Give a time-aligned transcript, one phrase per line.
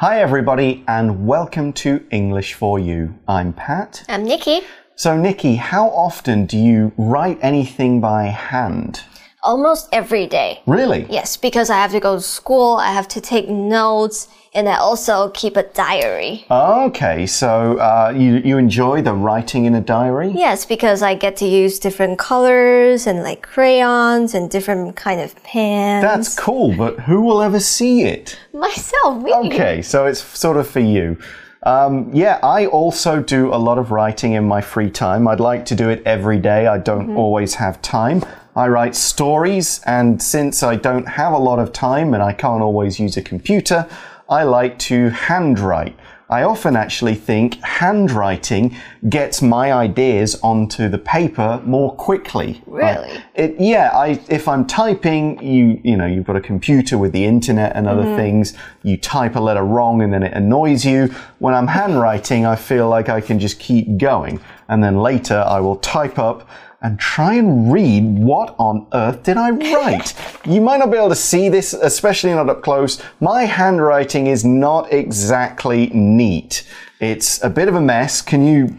[0.00, 3.18] Hi, everybody, and welcome to English for You.
[3.28, 4.02] I'm Pat.
[4.08, 4.62] I'm Nikki.
[4.96, 9.02] So, Nikki, how often do you write anything by hand?
[9.42, 10.60] Almost every day.
[10.66, 11.06] Really?
[11.08, 14.76] Yes, because I have to go to school, I have to take notes, and I
[14.76, 16.44] also keep a diary.
[16.50, 20.30] Okay, so uh, you, you enjoy the writing in a diary?
[20.34, 25.34] Yes, because I get to use different colors and like crayons and different kind of
[25.42, 26.02] pens.
[26.02, 28.38] That's cool, but who will ever see it?
[28.52, 29.22] myself.
[29.22, 29.32] Me.
[29.32, 31.16] Okay, so it's sort of for you.
[31.62, 35.28] Um, yeah, I also do a lot of writing in my free time.
[35.28, 36.66] I'd like to do it every day.
[36.66, 38.24] I don't always have time.
[38.56, 42.62] I write stories, and since I don't have a lot of time and I can't
[42.62, 43.88] always use a computer,
[44.28, 45.96] I like to handwrite.
[46.30, 48.76] I often actually think handwriting
[49.08, 52.62] gets my ideas onto the paper more quickly.
[52.66, 53.10] Really?
[53.10, 57.10] I- it, yeah, I, if I'm typing, you, you know, you've got a computer with
[57.10, 58.16] the internet and other mm-hmm.
[58.16, 58.54] things.
[58.84, 61.12] You type a letter wrong and then it annoys you.
[61.40, 64.40] When I'm handwriting, I feel like I can just keep going.
[64.70, 66.48] And then later I will type up
[66.80, 70.14] and try and read what on earth did I write?
[70.46, 73.02] you might not be able to see this, especially not up close.
[73.20, 76.66] My handwriting is not exactly neat.
[77.00, 78.22] It's a bit of a mess.
[78.22, 78.78] Can you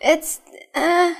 [0.00, 0.40] It's
[0.74, 1.14] uh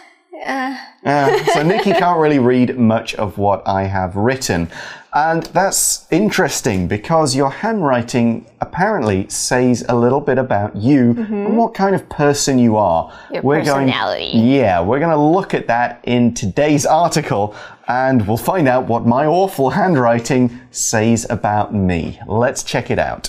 [1.05, 4.69] uh, so Nikki can't really read much of what I have written.
[5.15, 11.57] And that's interesting because your handwriting apparently says a little bit about you and mm-hmm.
[11.57, 13.13] what kind of person you are.
[13.31, 14.39] Your Going, personality.
[14.39, 17.55] yeah, we're going to look at that in today's article
[17.89, 22.19] and we'll find out what my awful handwriting says about me.
[22.27, 23.29] Let's check it out.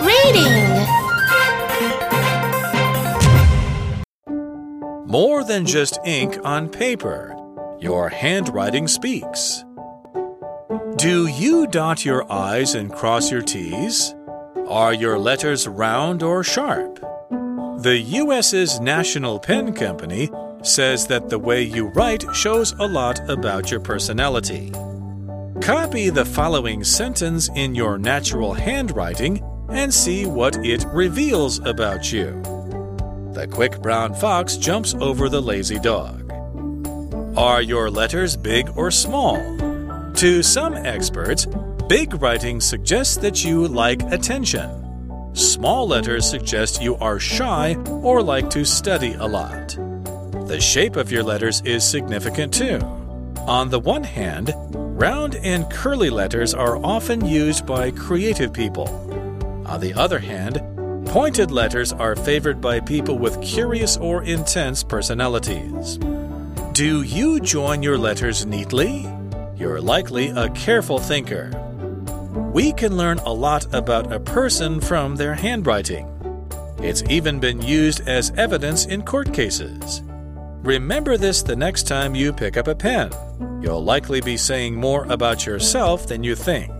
[0.00, 0.86] reading.
[5.06, 7.36] More than just ink on paper,
[7.84, 9.62] your handwriting speaks.
[10.96, 14.14] Do you dot your I's and cross your T's?
[14.68, 16.98] Are your letters round or sharp?
[17.82, 20.30] The US's National Pen Company
[20.62, 24.70] says that the way you write shows a lot about your personality.
[25.60, 32.40] Copy the following sentence in your natural handwriting and see what it reveals about you.
[33.34, 36.23] The quick brown fox jumps over the lazy dog.
[37.36, 39.36] Are your letters big or small?
[40.14, 41.46] To some experts,
[41.88, 44.70] big writing suggests that you like attention.
[45.34, 49.76] Small letters suggest you are shy or like to study a lot.
[50.46, 52.78] The shape of your letters is significant too.
[53.48, 58.86] On the one hand, round and curly letters are often used by creative people.
[59.66, 60.62] On the other hand,
[61.06, 65.98] pointed letters are favored by people with curious or intense personalities.
[66.74, 69.08] Do you join your letters neatly?
[69.54, 71.52] You're likely a careful thinker.
[72.52, 76.08] We can learn a lot about a person from their handwriting.
[76.78, 80.02] It's even been used as evidence in court cases.
[80.64, 83.12] Remember this the next time you pick up a pen.
[83.62, 86.72] You'll likely be saying more about yourself than you think.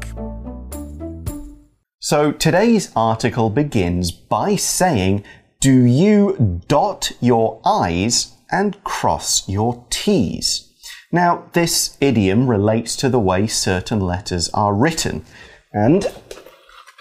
[2.00, 5.22] So today's article begins by saying,
[5.60, 10.72] Do you dot your I's and cross your T's?
[11.10, 15.24] Now, this idiom relates to the way certain letters are written.
[15.72, 16.06] And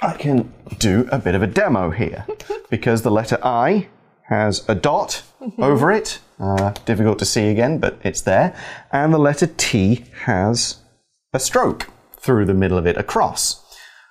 [0.01, 2.25] I can do a bit of a demo here
[2.71, 3.87] because the letter I
[4.29, 5.21] has a dot
[5.59, 6.19] over it.
[6.39, 8.55] Uh, difficult to see again, but it's there.
[8.91, 10.77] And the letter T has
[11.33, 11.87] a stroke
[12.17, 13.63] through the middle of it, across.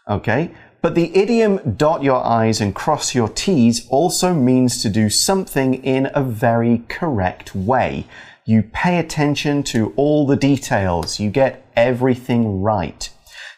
[0.09, 0.53] Okay?
[0.83, 5.75] But the idiom dot your I's and cross your T's also means to do something
[5.75, 8.05] in a very correct way.
[8.45, 13.09] You pay attention to all the details, you get everything right.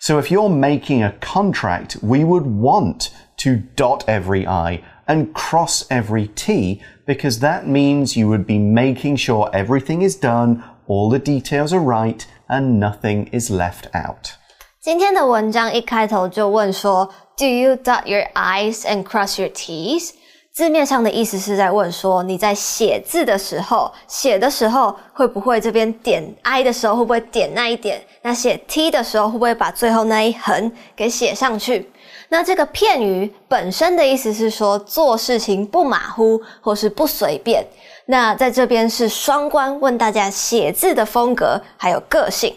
[0.01, 5.87] So if you're making a contract, we would want to dot every I and cross
[5.91, 11.19] every T because that means you would be making sure everything is done, all the
[11.19, 14.37] details are right, and nothing is left out.
[14.85, 17.09] 今天的文章一开头就问说
[17.39, 20.11] ，Do you dot your I's and cross your T's？
[20.53, 27.99] 字面上的意思是在问说，你在写字的时候，写的时候会不会这边点 I 的时候会不会点那一点？
[28.21, 31.91] 那写 T 的时候会不会把最后那一横给写上去？
[32.29, 37.67] 那这个片语本身的意思是说做事情不马虎或是不随便。
[38.05, 42.55] 那在这边是双关，问大家写字的风格还有个性。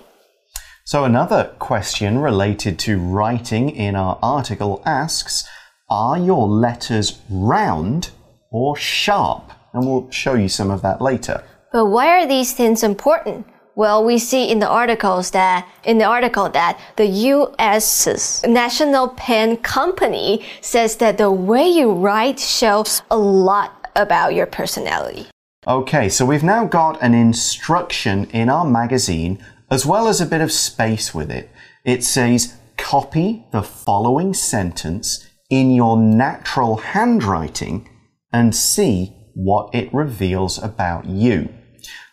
[0.88, 5.44] So, another question related to writing in our article asks
[5.90, 8.12] Are your letters round
[8.52, 9.52] or sharp?
[9.74, 11.44] And we'll show you some of that later.
[11.74, 13.46] But why are these things important?
[13.76, 19.58] Well, we see in the articles that in the article that the U.S.'s National Pen
[19.58, 25.28] Company says that the way you write shows a lot about your personality.
[25.68, 30.42] Okay, so we've now got an instruction in our magazine as well as a bit
[30.42, 31.50] of space with it.
[31.84, 37.90] It says copy the following sentence in your natural handwriting
[38.32, 41.50] and see what it reveals about you.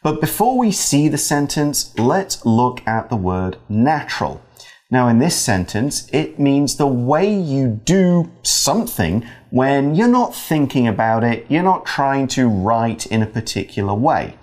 [0.03, 4.43] But before we see the sentence, let's look at the word natural.
[4.91, 10.87] Now, in this sentence, it means the way you do something when you're not thinking
[10.87, 14.37] about it, you're not trying to write in a particular way.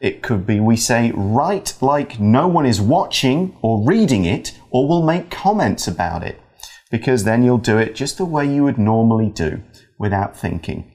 [0.00, 4.88] It could be we say, write like no one is watching or reading it, or
[4.88, 6.40] we'll make comments about it.
[6.90, 9.62] Because then you'll do it just the way you would normally do
[9.98, 10.92] without thinking.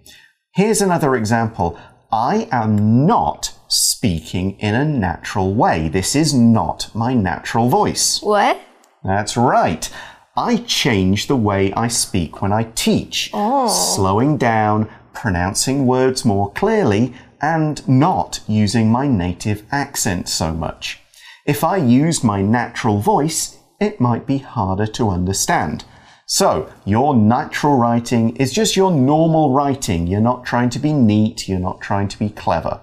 [0.54, 1.78] Here's another example.
[2.12, 5.90] I am not speaking in a natural way.
[5.90, 8.22] This is not my natural voice.
[8.22, 8.60] What?
[9.04, 9.90] That's right.
[10.38, 13.68] I change the way I speak when I teach, Oh.
[13.68, 21.01] slowing down, pronouncing words more clearly, and not using my native accent so much.
[21.47, 25.85] If I used my natural voice, it might be harder to understand.
[26.27, 30.07] So, your natural writing is just your normal writing.
[30.07, 32.81] You're not trying to be neat, you're not trying to be clever.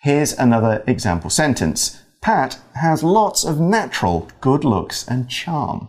[0.00, 1.98] Here's another example sentence.
[2.20, 5.88] Pat has lots of natural good looks and charm.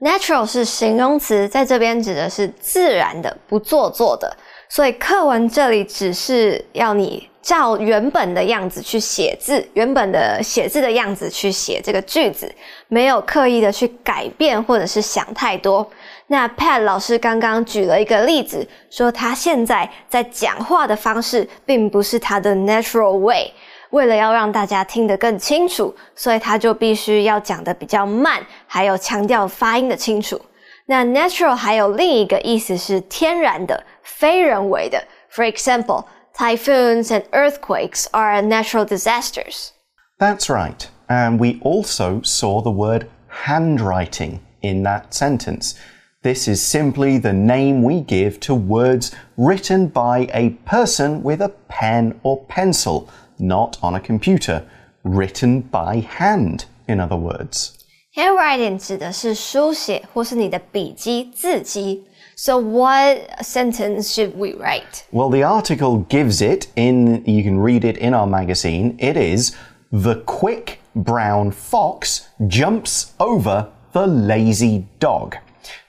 [0.00, 4.36] Natural 是形容词，在这边指的是自然的、不做作的。
[4.68, 12.53] 所以课文这里只是要你 照原本的样子去写字，原本的写字的样子去写这个句子，
[12.87, 15.85] 没有刻意的去改变或者是想太多。
[16.27, 23.51] 那 Pat 老师刚刚举了一个例子，说他现在在讲话的方式并不是他的 natural way。
[23.89, 30.39] 为了要让大家听得更清楚，所以他就必须要讲得比较慢，还有强调发音的清楚。
[30.85, 35.03] 那 natural 还有另一个意思是天然的、非人为的。
[35.33, 36.05] For example,
[36.36, 39.72] typhoons and earthquakes are natural disasters.
[40.18, 40.88] That's right.
[41.08, 45.78] And we also saw the word handwriting in that sentence.
[46.22, 51.50] This is simply the name we give to words written by a person with a
[51.68, 53.08] pen or pencil,
[53.38, 54.68] not on a computer.
[55.04, 57.74] Written by hand, in other words.
[58.16, 62.04] Handwriting 指的是书写或是你的笔记、字迹。
[62.43, 65.05] so what sentence should we write?
[65.11, 68.97] Well, the article gives it in, you can read it in our magazine.
[68.97, 69.55] It is
[69.91, 75.35] The quick brown fox jumps over the lazy dog.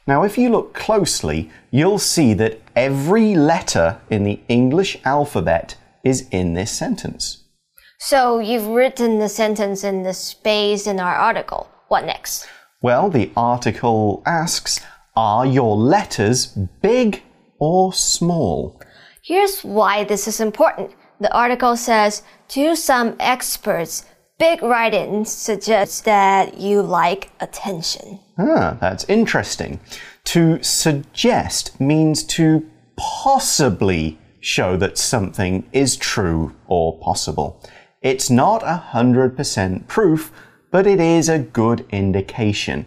[0.07, 6.29] Now, if you look closely, you'll see that every letter in the English alphabet is
[6.33, 7.45] in this sentence.
[7.99, 11.71] So you've written the sentence in the space in our article.
[11.89, 12.47] What next?
[12.83, 14.81] Well, the article asks,
[15.15, 16.47] are your letters
[16.81, 17.23] big
[17.59, 18.81] or small?
[19.23, 20.93] Here's why this is important.
[21.21, 24.05] The article says, to some experts,
[24.39, 28.19] big writing suggests that you like attention.
[28.39, 29.81] Ah, that's interesting.
[30.25, 37.63] To suggest means to possibly show that something is true or possible.
[38.01, 40.33] It's not a 100% proof,
[40.73, 42.87] but it is a good indication.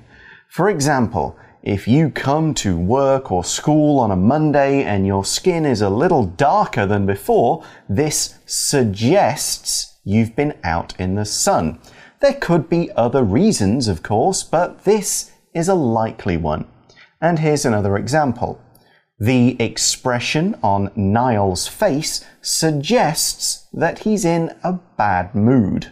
[0.49, 5.65] For example, if you come to work or school on a Monday and your skin
[5.65, 11.79] is a little darker than before, this suggests you've been out in the sun.
[12.21, 16.67] There could be other reasons, of course, but this is a likely one.
[17.19, 18.61] And here's another example.
[19.17, 25.91] The expression on Niall's face suggests that he's in a bad mood.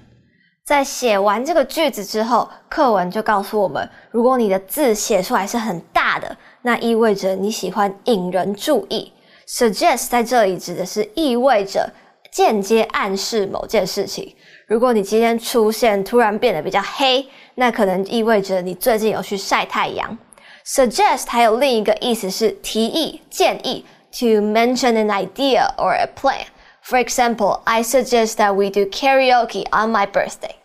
[0.65, 9.11] 在写完这个句子之后，课文就告诉我们，如果你的字写出来是很大的，那意味着你喜欢引人注意。
[9.45, 11.91] Suggest 在这里指的是意味着
[12.31, 14.33] 间接暗示某件事情。
[14.65, 20.17] 如果你今天出现突然变得比较黑，那可能意味着你最近有去晒太阳。
[20.65, 26.45] Suggest 还有另一个意思是提议、建议，to mention an idea or a plan。
[26.83, 30.57] For example, I suggest that we do karaoke on my birthday.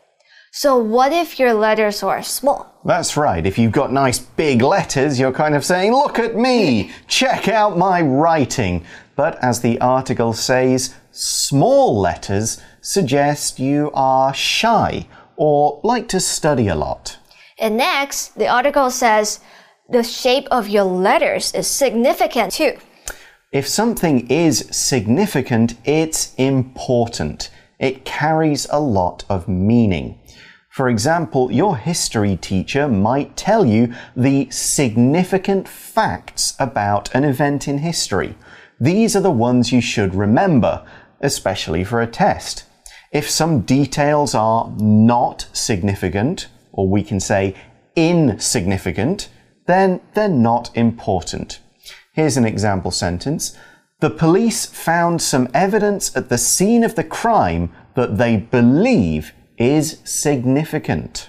[0.51, 2.75] So what if your letters are small?
[2.85, 3.47] That's right.
[3.47, 7.79] If you've got nice big letters, you're kind of saying, look at me, check out
[7.79, 8.85] my writing.
[9.15, 15.07] But as the article says, small letters suggest you are shy
[15.37, 17.19] or like to study a lot.
[17.61, 19.39] And next, the article says
[19.89, 22.79] the shape of your letters is significant too.
[23.51, 27.49] If something is significant, it's important.
[27.79, 30.21] It carries a lot of meaning.
[30.69, 37.79] For example, your history teacher might tell you the significant facts about an event in
[37.79, 38.37] history.
[38.79, 40.87] These are the ones you should remember,
[41.23, 42.65] especially for a test.
[43.13, 47.55] If some details are not significant, or we can say
[47.97, 49.31] insignificant,
[49.67, 51.61] then they're not important.
[52.18, 53.54] Here's an example sentence.
[54.00, 59.96] The police found some evidence at the scene of the crime that they believe is
[60.06, 61.28] significant.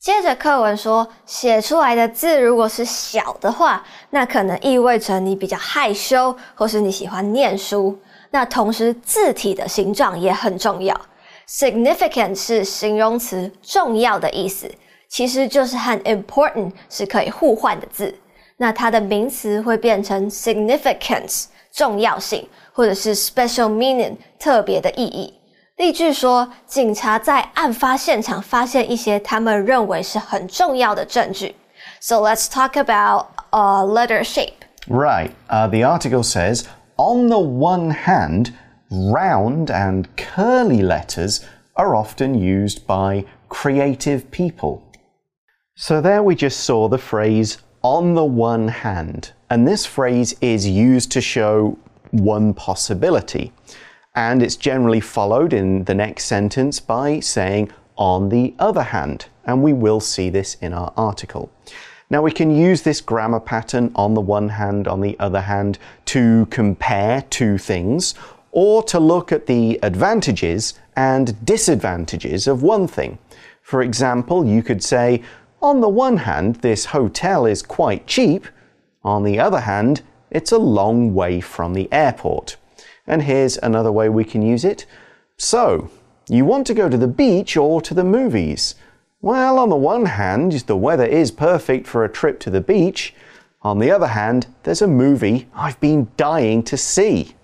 [0.00, 7.96] 接着课文说，写出来的字如果是小的话，那可能意味着你比较害羞，或是你喜欢念书。
[8.30, 11.00] 那同时字体的形状也很重要。
[11.48, 14.68] Significant 是形容词，重要的意思，
[15.08, 18.14] 其实就是和 important 是可以互换的字。
[18.56, 25.34] 那它的名词会变成 significance，重要性，或者是 special meaning，特别的意义。
[25.76, 31.54] 例句说，警察在案发现场发现一些他们认为是很重要的证据。
[32.00, 34.62] So let's talk about uh, letter shape.
[34.86, 35.30] Right.
[35.48, 36.64] Uh, the article says,
[36.96, 38.52] on the one hand,
[38.90, 41.40] round and curly letters
[41.74, 44.82] are often used by creative people.
[45.74, 47.56] So there we just saw the phrase
[47.87, 51.77] on the one hand, and this phrase is used to show
[52.11, 53.53] one possibility.
[54.13, 59.63] And it's generally followed in the next sentence by saying on the other hand, and
[59.63, 61.49] we will see this in our article.
[62.09, 65.79] Now we can use this grammar pattern on the one hand, on the other hand,
[66.07, 68.15] to compare two things
[68.51, 73.17] or to look at the advantages and disadvantages of one thing.
[73.61, 75.23] For example, you could say,
[75.60, 78.46] on the one hand, this hotel is quite cheap.
[79.04, 82.56] On the other hand, it's a long way from the airport.
[83.06, 84.86] And here's another way we can use it.
[85.36, 85.90] So,
[86.28, 88.74] you want to go to the beach or to the movies?
[89.20, 93.14] Well, on the one hand, the weather is perfect for a trip to the beach.
[93.62, 97.34] On the other hand, there's a movie I've been dying to see.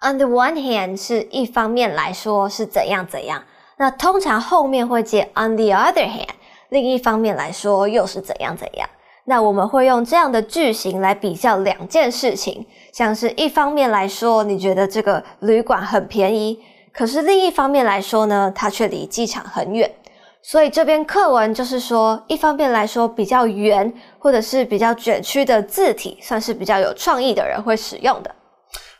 [0.00, 3.42] On the one hand 是一方面来说是怎样怎样，
[3.78, 6.28] 那通常后面会接 on the other hand，
[6.73, 8.89] 另一方面来说又是怎样怎样。
[9.25, 16.59] 那我们会用这样的句型来比较两件事情，像是一方面来说，你觉得这个旅馆很便宜，
[16.91, 19.89] 可是另一方面来说呢，它却离机场很远。
[20.41, 28.35] 所以这篇课文就是说，一方面来说比较圆或者是比较卷曲的字体，算是比较有创意的人会使用的。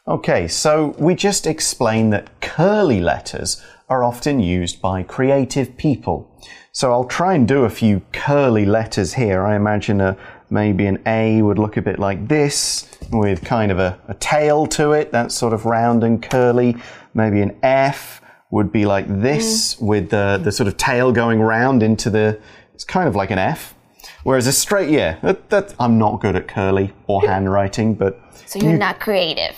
[0.06, 6.28] Okay, so we just explain that curly letters are often used by creative people.
[6.76, 9.44] So I'll try and do a few curly letters here.
[9.44, 10.18] I imagine a
[10.50, 14.66] maybe an A would look a bit like this with kind of a, a tail
[14.68, 16.76] to it, that's sort of round and curly.
[17.14, 19.82] Maybe an F would be like this mm.
[19.82, 22.40] with the, the sort of tail going round into the,
[22.74, 23.76] it's kind of like an F.
[24.24, 28.20] Whereas a straight, yeah, that, that, I'm not good at curly or handwriting, but.
[28.48, 29.56] So you're you, not creative.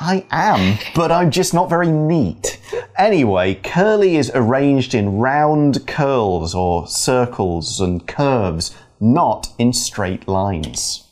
[0.00, 2.58] I am, but I'm just not very neat.
[2.96, 11.02] Anyway, curly is arranged in round curls or circles and curves, not in straight lines.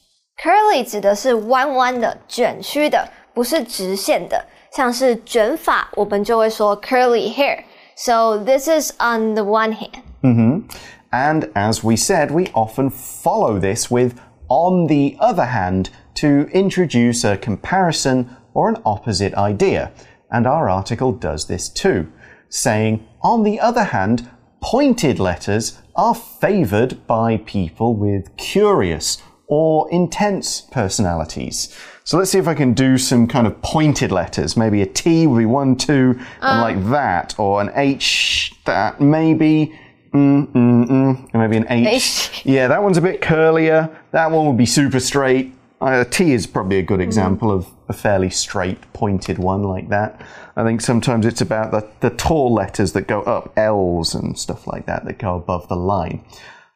[0.40, 4.44] Curly 指的是弯弯的、卷曲的，不是直线的。
[4.70, 7.64] 像是卷发，我们就会说 curly hair.
[7.96, 10.02] So this is on the one hand.
[10.22, 10.62] Mm -hmm.
[11.10, 14.14] And as we said, we often follow this with
[14.48, 15.90] on the other hand
[16.20, 18.26] to introduce a comparison
[18.59, 19.89] or an opposite idea.
[20.29, 22.11] And our article does this too,
[22.49, 24.29] saying, on the other hand,
[24.61, 31.73] pointed letters are favored by people with curious or intense personalities.
[32.03, 34.57] So let's see if I can do some kind of pointed letters.
[34.57, 36.61] Maybe a T would be one, two, and uh.
[36.61, 39.73] like that, or an H that maybe.
[40.13, 41.87] Mm, mm, mm, and maybe an H.
[41.87, 42.41] H.
[42.43, 43.95] Yeah, that one's a bit curlier.
[44.11, 45.53] That one would be super straight.
[45.81, 49.87] Uh, a T is probably a good example of a fairly straight, pointed one like
[49.89, 50.21] that.
[50.57, 54.67] I think sometimes it's about the, the tall letters that go up, L's and stuff
[54.67, 56.25] like that, that go above the line.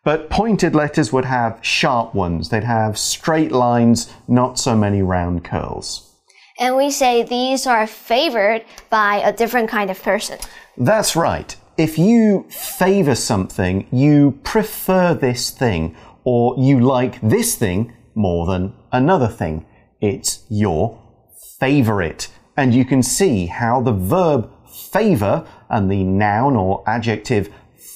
[0.06, 2.50] But pointed letters would have sharp ones.
[2.50, 6.10] They'd have straight lines, not so many round curls.
[6.60, 10.40] And we say these are favored by a different kind of person.
[10.78, 11.56] That's right.
[11.78, 18.73] If you favor something, you prefer this thing, or you like this thing more than
[18.93, 19.67] another thing.
[20.01, 20.99] It's your
[21.59, 22.29] favorite.
[22.57, 24.51] And you can see how the verb
[24.93, 27.51] favor and the noun or adjective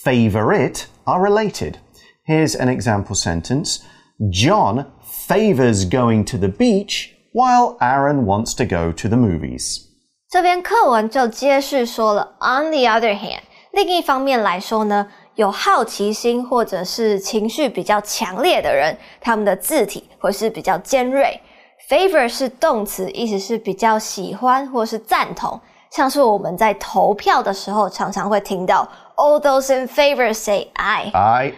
[0.05, 1.79] favorite are related.
[2.25, 3.85] Here's an example sentence
[4.31, 9.89] John favors going to the beach while Aaron wants to go to the movies.
[10.31, 21.40] 这边课文就接续说了，on the other hand，另一方面来说呢， 有好奇心或者是情绪比较强烈的人，他们的字体会是比较尖锐。
[21.88, 25.60] Favor 是动词，意思是比较喜欢或是赞同，
[25.92, 31.12] 像是我们在投票的时候常常会听到 All those in favor say aye。
[31.14, 31.54] I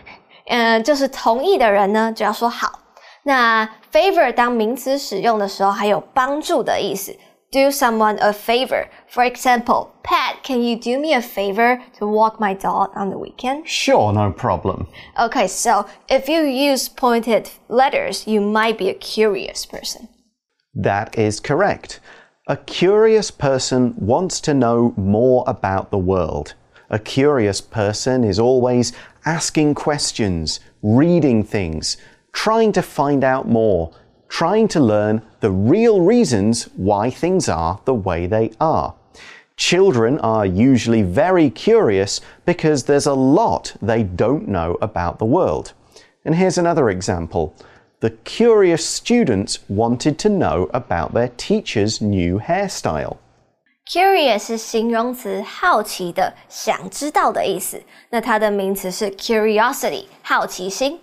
[0.48, 2.80] 嗯，就是同意的人呢就要说好。
[3.24, 7.16] 那 favor 当名词使用的时候，还有帮助的意思。
[7.52, 8.92] Do someone a favor.
[9.08, 13.18] For example, Pat, can you do me a favor to walk my dog on the
[13.18, 13.68] weekend?
[13.68, 14.88] sure, no problem.
[15.20, 20.10] Okay, so if you use pointed letters, you might be a curious person.
[20.76, 22.00] That is correct.
[22.48, 26.54] A curious person wants to know more about the world.
[26.92, 28.94] A curious person is always
[29.26, 31.98] asking questions, reading things,
[32.32, 33.92] trying to find out more,
[34.29, 38.95] trying to learn the real reasons why things are the way they are.
[39.57, 45.73] Children are usually very curious because there's a lot they don't know about the world.
[46.25, 47.55] And here's another example.
[48.01, 53.19] The curious students wanted to know about their teacher's new hairstyle.
[53.87, 57.81] Curious 是形容词，好奇的、想知道的意思。
[58.11, 60.99] 那它的名词是 curiosity，好奇心。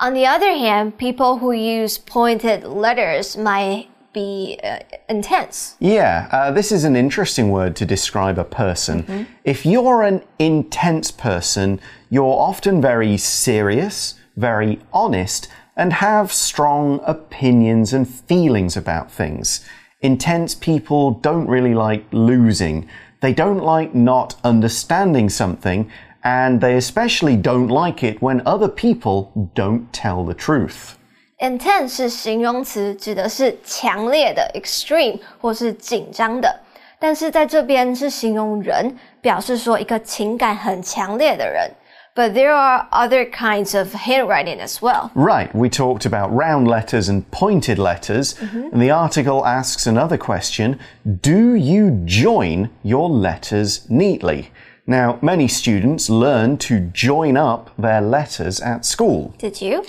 [0.00, 4.78] On the other hand, people who use pointed letters might be uh,
[5.08, 5.74] intense.
[5.80, 9.26] Yeah, uh, this is an interesting word to describe a person.
[9.42, 17.92] If you're an intense person, you're often very serious, very honest, and have strong opinions
[17.92, 19.66] and feelings about things.
[20.00, 22.88] Intense people don't really like losing.
[23.20, 25.90] They don't like not understanding something,
[26.27, 30.95] and they especially don't like it when other people don't tell the truth.
[31.39, 36.59] Intense 是形容词，指的是强烈的 （extreme） 或是紧张的。
[36.99, 41.69] 但是在这边是形容人，表示说一个情感很强烈的人。
[42.15, 45.09] But there are other kinds of handwriting as well.
[45.15, 48.35] Right, we talked about round letters and pointed letters,
[48.71, 54.51] and the article asks another question Do you join your letters neatly?
[54.88, 59.34] Now, many students learn to join up their letters at school.
[59.36, 59.84] Did you?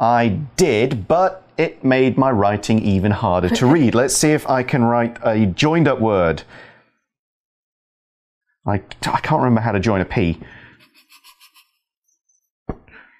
[0.00, 3.94] I did, but it made my writing even harder to read.
[3.94, 6.42] Let's see if I can write a joined up word.
[8.66, 10.40] I, I can't remember how to join a P.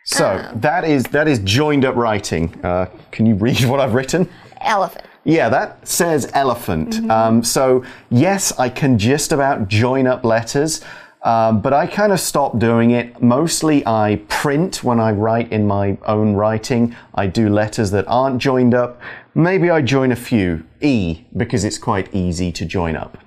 [0.04, 2.60] So that is that is joined up writing.
[2.64, 4.28] Uh, can you read what I've written?
[4.60, 5.06] Elephant.
[5.22, 7.08] Yeah, that says elephant.
[7.08, 10.80] Um, so yes, I can just about join up letters.
[11.23, 13.21] Um, but I kind of stopped doing it.
[13.21, 16.95] Mostly I print when I write in my own writing.
[17.15, 18.99] I do letters that aren't joined up.
[19.33, 20.63] Maybe I join a few.
[20.79, 23.17] E, because it's quite easy to join up.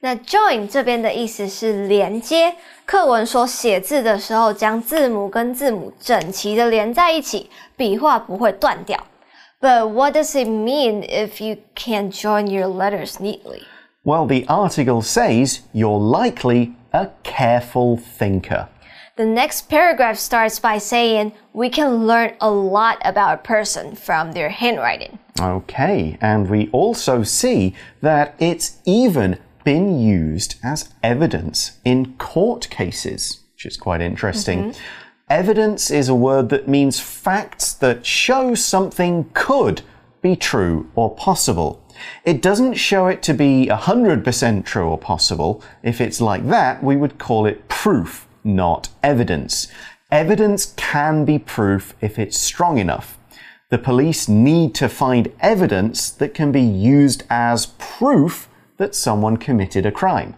[0.00, 2.54] 那 join 这边的意思是连接。
[2.84, 8.98] 课文说写字的时候将字母跟字母整齐的连在一起，笔画不会断掉。
[9.60, 13.62] But what does it mean if you can't join your letters neatly?
[14.05, 18.67] Well, the article says you're likely a careful thinker.
[19.15, 24.33] The next paragraph starts by saying we can learn a lot about a person from
[24.33, 25.19] their handwriting.
[25.39, 33.45] Okay, and we also see that it's even been used as evidence in court cases,
[33.53, 34.71] which is quite interesting.
[34.71, 34.79] Mm-hmm.
[35.29, 39.81] Evidence is a word that means facts that show something could
[40.21, 41.82] be true or possible.
[42.24, 45.60] It doesn't show it to be 100% true or possible.
[45.82, 49.68] If it's like that, we would call it proof, not evidence.
[50.10, 53.18] Evidence can be proof if it's strong enough.
[53.70, 58.48] The police need to find evidence that can be used as proof
[58.78, 60.34] that someone committed a crime.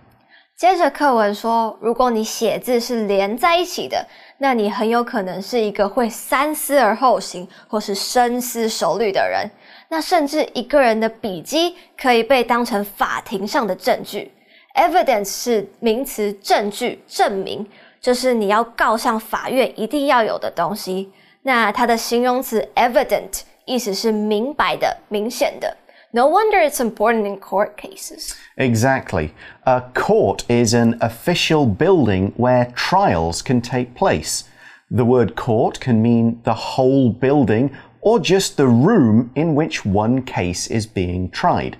[0.56, 4.06] 接着课文说，如果你写字是连在一起的，
[4.38, 9.50] 那你很有可能是一个会三思而后行或是深思熟虑的人。
[9.88, 14.30] 那甚至一个人的笔迹可以被当成法庭上的证据。
[14.74, 17.66] Evidence 是名词，证据、证明，
[18.00, 21.10] 就是你要告上法院一定要有的东西。
[21.42, 25.76] 那它的形容词 evident 意思是明白的、明显的。
[26.12, 28.32] No wonder it's important in court cases.
[28.56, 29.30] Exactly.
[29.64, 34.42] A court is an official building where trials can take place.
[34.90, 37.70] The word court can mean the whole building
[38.05, 41.75] or just the room in which one case is being tried.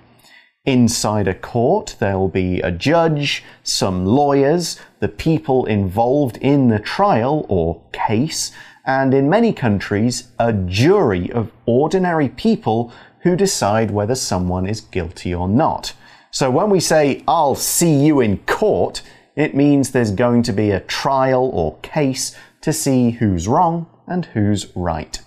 [0.64, 7.46] Inside a court, there'll be a judge, some lawyers, the people involved in the trial
[7.48, 8.50] or case,
[8.84, 15.32] and in many countries, a jury of ordinary people who decide whether someone is guilty
[15.32, 15.92] or not.
[16.32, 19.00] So when we say, I'll see you in court,
[19.36, 24.24] it means there's going to be a trial or case to see who's wrong and
[24.26, 25.20] who's right.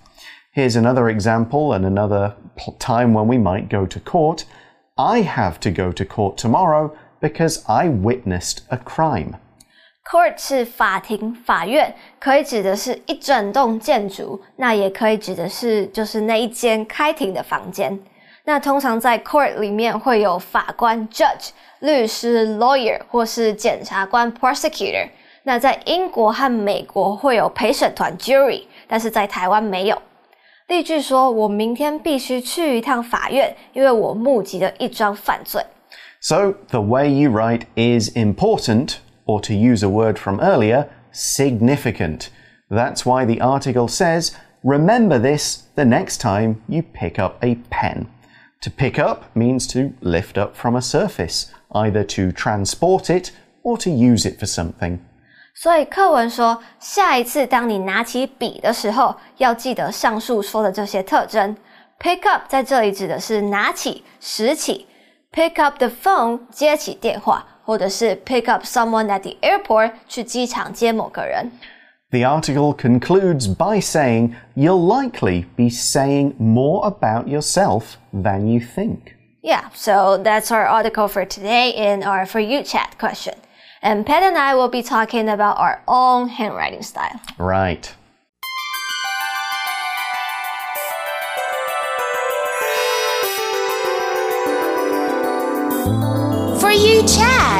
[0.54, 2.34] Here's another example and another
[2.78, 4.44] time when we might go to court.
[4.96, 9.34] I have to go to court tomorrow because I witnessed a crime.
[10.08, 17.98] Court 是法庭、法院，可以指的是一整栋建筑，那也可以指的是就是那一间开庭的房间。
[18.44, 21.48] 那通常在 court 里面会有法官 judge、
[21.80, 25.08] 律师 lawyer 或是检察官 prosecutor。
[25.42, 30.02] 那在英国和美国会有陪审团 jury，但是在台湾没有。
[30.68, 35.64] 例句说：“我明天必须去一趟法院，因为我目击了一桩犯罪。”
[36.20, 42.28] So the way you write is important, or to use a word from earlier, significant.
[42.70, 44.30] That's why the article says,
[44.62, 48.06] remember this the next time you pick up a pen.
[48.62, 53.30] To pick up means to lift up from a surface, either to transport it
[53.62, 55.00] or to use it for something.
[55.58, 61.56] 所以课文说，下一次当你拿起笔的时候，要记得上述说的这些特征。
[62.00, 64.86] Pick up 在这里指的是拿起、拾起。
[65.32, 71.50] Pick up the phone 接起电话，或者是 pick up someone at the airport 去机场接某个人。
[72.14, 79.16] the article concludes by saying you'll likely be saying more about yourself than you think.
[79.42, 83.34] Yeah, so that's our article for today in our For You chat question.
[83.81, 87.19] And Pat and I will be talking about our own handwriting style.
[87.37, 87.85] Right.
[96.59, 97.59] For You chat.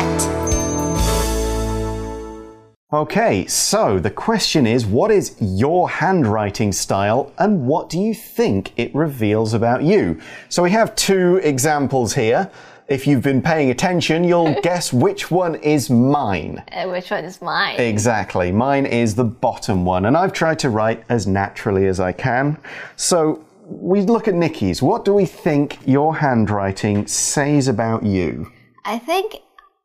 [2.92, 8.74] Okay, so the question is what is your handwriting style and what do you think
[8.78, 10.20] it reveals about you?
[10.50, 12.52] So we have two examples here.
[12.90, 16.64] If you've been paying attention, you'll guess which one is mine.
[16.70, 17.80] And which one is mine?
[17.80, 18.52] Exactly.
[18.52, 22.58] Mine is the bottom one, and I've tried to write as naturally as I can.
[22.96, 24.82] So we look at Nikki's.
[24.82, 28.52] What do we think your handwriting says about you?
[28.86, 29.36] I think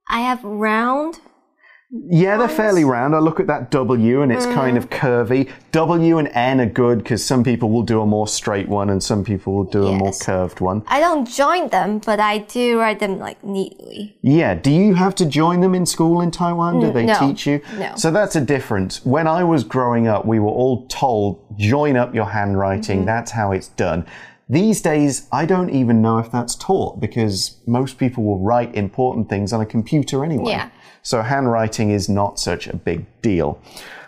[0.08, 1.20] I have round
[1.96, 3.14] yeah, they're fairly round.
[3.14, 4.54] I look at that W and it's mm.
[4.54, 5.48] kind of curvy.
[5.70, 9.00] W and N are good because some people will do a more straight one and
[9.00, 9.90] some people will do yes.
[9.90, 10.82] a more curved one.
[10.88, 14.16] I don't join them, but I do write them like neatly.
[14.22, 14.54] Yeah.
[14.54, 16.80] Do you have to join them in school in Taiwan?
[16.80, 17.18] Do they no.
[17.20, 17.60] teach you?
[17.78, 17.94] No.
[17.94, 19.04] So that's a difference.
[19.04, 23.02] When I was growing up, we were all told join up your handwriting.
[23.02, 23.14] Mm -hmm.
[23.14, 24.04] That's how it's done.
[24.50, 29.28] These days, I don't even know if that's taught because most people will write important
[29.28, 30.50] things on a computer anyway.
[30.50, 30.68] Yeah.
[31.04, 33.60] So handwriting is not such a big deal.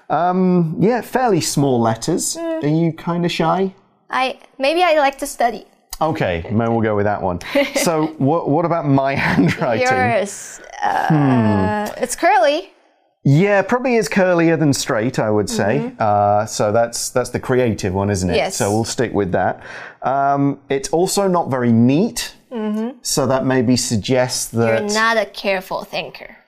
[0.09, 2.37] Um, yeah, fairly small letters.
[2.37, 2.65] Mm.
[2.65, 3.75] Are you kind of shy?
[4.11, 5.67] I maybe I like to study.
[6.01, 7.41] Okay, maybe we'll go with that one.
[7.77, 9.87] so, what what about my handwriting?
[9.87, 11.09] Yours, uh,
[11.89, 12.03] hmm.
[12.03, 12.73] it's curly.
[13.29, 15.79] Yeah, probably is curlier than straight, I would say.
[15.79, 16.41] Mm -hmm.
[16.41, 18.37] uh, so that's that's the creative one, isn't it?
[18.37, 18.57] Yes.
[18.57, 19.57] So we'll stick with that.
[20.03, 22.37] Um, it's also not very neat.
[22.51, 22.93] Mm -hmm.
[23.03, 26.46] So that maybe suggests that you're not a careful thinker.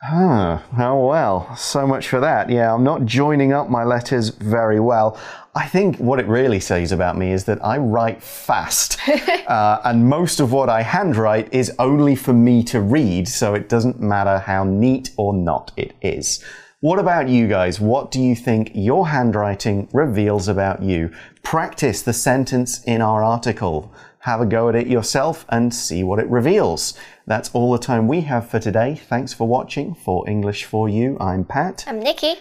[0.00, 0.60] Huh.
[0.78, 1.56] Oh, well.
[1.56, 2.48] So much for that.
[2.50, 5.18] Yeah, I'm not joining up my letters very well.
[5.56, 8.96] I think what it really says about me is that I write fast.
[9.08, 13.68] uh, and most of what I handwrite is only for me to read, so it
[13.68, 16.44] doesn't matter how neat or not it is.
[16.80, 17.80] What about you guys?
[17.80, 21.10] What do you think your handwriting reveals about you?
[21.42, 23.92] Practice the sentence in our article.
[24.28, 26.92] Have a go at it yourself and see what it reveals.
[27.26, 28.94] That's all the time we have for today.
[28.94, 29.94] Thanks for watching.
[29.94, 31.84] For English for You, I'm Pat.
[31.86, 32.34] I'm Nikki.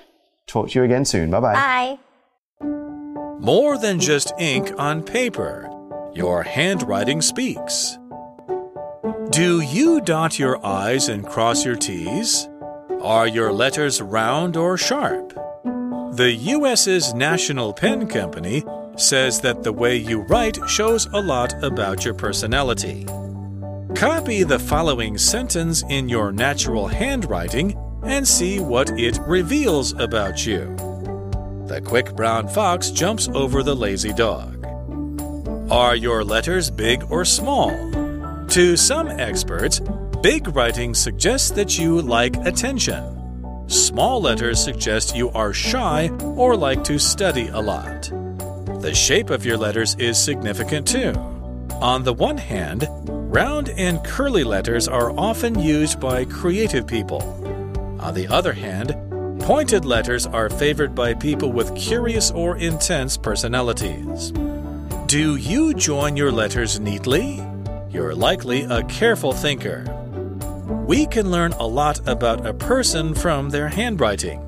[0.47, 1.31] Talk to you again soon.
[1.31, 1.53] Bye bye.
[1.53, 3.37] Bye.
[3.39, 5.69] More than just ink on paper,
[6.13, 7.97] your handwriting speaks.
[9.29, 12.49] Do you dot your I's and cross your T's?
[12.99, 15.33] Are your letters round or sharp?
[16.17, 18.65] The U.S.'s National Pen Company
[18.97, 23.05] says that the way you write shows a lot about your personality.
[23.95, 30.75] Copy the following sentence in your natural handwriting and see what it reveals about you.
[31.67, 34.65] The quick brown fox jumps over the lazy dog.
[35.71, 37.71] Are your letters big or small?
[38.49, 39.81] To some experts,
[40.21, 43.13] big writing suggests that you like attention.
[43.67, 48.09] Small letters suggest you are shy or like to study a lot.
[48.87, 51.11] The shape of your letters is significant too.
[51.81, 57.21] On the one hand, round and curly letters are often used by creative people.
[57.99, 58.95] On the other hand,
[59.41, 64.31] pointed letters are favored by people with curious or intense personalities.
[65.07, 67.45] Do you join your letters neatly?
[67.89, 69.83] You're likely a careful thinker.
[70.87, 74.41] We can learn a lot about a person from their handwriting.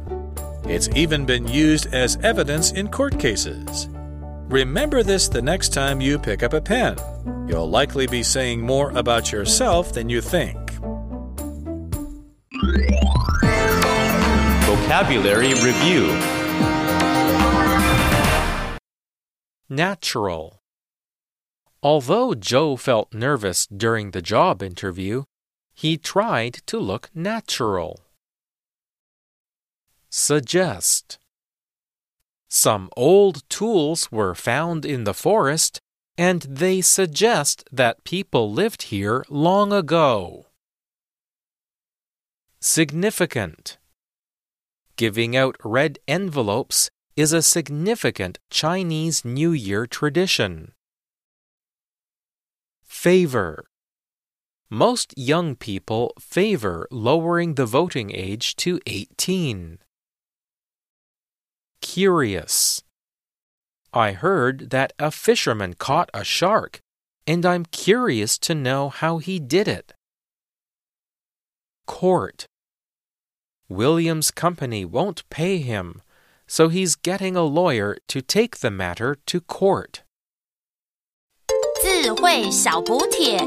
[0.63, 3.89] It's even been used as evidence in court cases.
[4.50, 6.98] Remember this the next time you pick up a pen.
[7.48, 10.58] You'll likely be saying more about yourself than you think.
[14.66, 16.08] Vocabulary Review
[19.70, 20.60] Natural.
[21.84, 25.26] Although Joe felt nervous during the job interview,
[25.76, 28.00] he tried to look natural.
[30.10, 31.20] Suggest.
[32.50, 35.80] Some old tools were found in the forest,
[36.18, 40.48] and they suggest that people lived here long ago.
[42.60, 43.78] Significant.
[44.98, 50.74] Giving out red envelopes is a significant Chinese New Year tradition.
[52.84, 53.66] Favor.
[54.70, 59.80] Most young people favor lowering the voting age to 18
[61.81, 62.83] Curious.
[63.93, 66.81] I heard that a fisherman caught a shark,
[67.27, 69.93] and I'm curious to know how he did it.
[71.87, 72.47] Court.
[73.69, 76.03] William's company won't pay him,
[76.47, 80.03] so he's getting a lawyer to take the matter to court.
[81.85, 83.38] 智慧小补帖。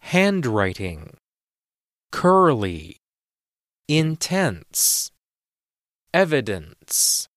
[0.00, 1.14] Handwriting.
[2.10, 2.96] Curly.
[3.88, 5.10] Intense.
[6.13, 7.28] Evidence.